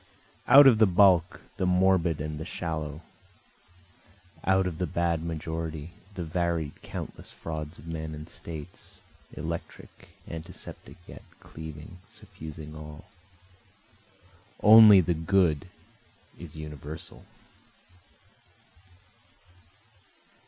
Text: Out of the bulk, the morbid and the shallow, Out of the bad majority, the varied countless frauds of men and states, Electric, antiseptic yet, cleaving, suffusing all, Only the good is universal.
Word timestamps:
Out 0.47 0.65
of 0.65 0.79
the 0.79 0.87
bulk, 0.87 1.41
the 1.57 1.65
morbid 1.67 2.19
and 2.19 2.39
the 2.39 2.43
shallow, 2.43 3.03
Out 4.43 4.65
of 4.65 4.79
the 4.79 4.87
bad 4.87 5.23
majority, 5.23 5.91
the 6.15 6.23
varied 6.25 6.81
countless 6.81 7.31
frauds 7.31 7.77
of 7.77 7.85
men 7.85 8.15
and 8.15 8.27
states, 8.27 9.01
Electric, 9.33 10.09
antiseptic 10.27 10.97
yet, 11.05 11.21
cleaving, 11.39 11.99
suffusing 12.07 12.75
all, 12.75 13.05
Only 14.63 15.01
the 15.01 15.13
good 15.13 15.67
is 16.39 16.55
universal. 16.57 17.23